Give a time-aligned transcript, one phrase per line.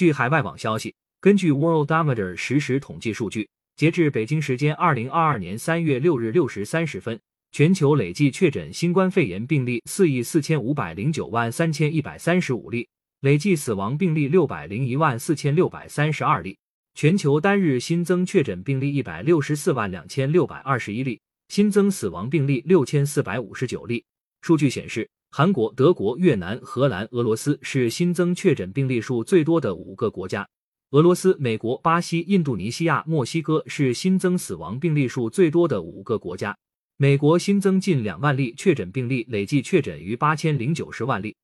[0.00, 7.20] 据海外网消息，根据 Worldometer 实时统计数据，截至北京时间二零二二年三月六日六时三十分，
[7.52, 12.88] 全球累计确诊新冠肺炎病例四亿四千五百零九万三千一百三十五例，
[13.20, 16.56] 累计死亡病例六百零一万四千六百三十二例。
[16.94, 24.02] 全球单日新增确诊病例一百六十四万两千六百二十一例，新增死亡病例六千四百五十九例。
[24.40, 30.48] 数据显示，韩国、德国、越南、荷兰、俄罗斯是新增确诊病例数最多的五个国家。
[30.90, 36.56] 俄罗斯、美国、巴西、印度尼西亚、墨西哥是新增死亡病例数最多的五个国家。
[36.96, 41.36] 美国新增近两万例确诊病例，累计确诊逾八千零九十万例。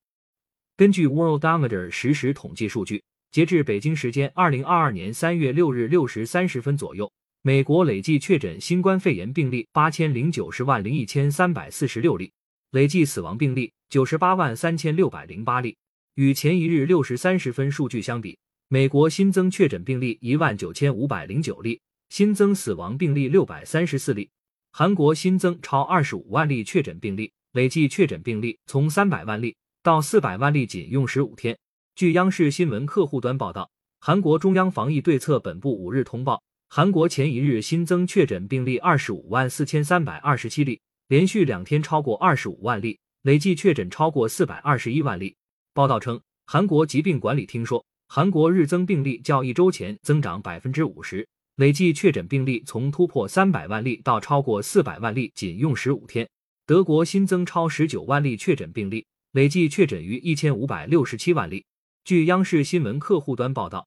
[0.76, 3.02] 根据 Worldometer 实时统计数据。
[3.30, 7.10] 截至北京时间二零二二年三月六日六时三十分左右，
[7.42, 12.32] 美国累计确诊新冠肺炎病例八千零九十万零一千三百四十六例，
[12.70, 15.76] 累计死亡病例九十八万三千六百零八例。
[16.14, 24.30] 与前一日六时三十分数据相比，美国新增确诊病例一万九千五百零九例，新增死亡病例六百三十四例。
[24.72, 31.56] 韩国新增超二十五万例确诊病例，累计确诊病例从三百万例到四百万例仅用十五天。
[31.94, 33.70] 据央视新闻客户端报道，
[34.00, 45.36] 韩国中央防疫对策本部五日通报，韩国前一日新增确诊病例二十五万四千三百二十七例，连续两天超过二十五万例，累计确诊超过四百二十一万例。
[45.72, 56.28] 报道称，韩国疾病管理厅说，韩国日增病例较一周前增长百分之五十，累计确诊病例从突破三百万例到超过四百万例仅用十五天。
[56.66, 61.64] 德国新增超十九万例确诊病例，累计确诊逾一千五百六十七万例。
[62.04, 63.86] 据央视新闻客户端报道，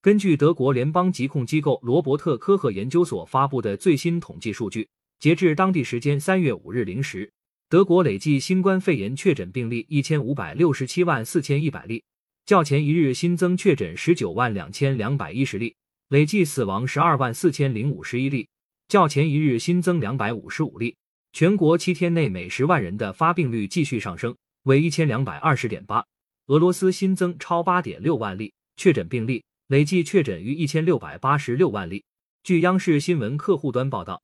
[0.00, 4.88] 根据德国联邦疾控机构罗伯特科赫研究所发布的最新统计数据，
[5.20, 7.32] 截至当地时间三月五日零时，
[7.68, 12.04] 德国累计新冠肺炎确诊病例一千五百六十七万四千一百例，
[12.46, 15.74] 较前一日新增确诊十九万两千两百一十例，
[16.10, 18.48] 累计死亡十二万四千零五十一例，
[18.86, 20.94] 较前一日新增两百五十五例。
[21.32, 26.04] 全国七天内每十万人的发病率继续上升，为一千两百二十点八。
[26.46, 32.04] 俄罗斯新增超八点六万例确诊病例，累计确诊逾一千六百八十六万例。
[32.44, 34.22] 据央视新闻客户端报道，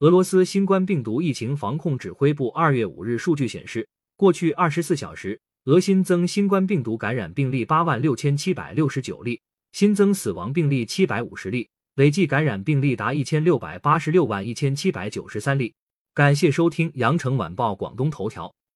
[0.00, 9.40] 俄罗斯新冠病毒疫情防控指挥部二月五日数据显示，过去二十四小时，俄新增新冠病毒感染病例八万六千七百六十九例，
[9.72, 15.74] 新增死亡病例七百五十例，累计感染病例达一千六百八十六万一千七百九十三例。
[16.12, 18.55] 感谢收听羊城晚报广东头条。